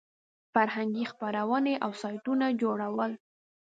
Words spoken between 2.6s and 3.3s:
جوړول.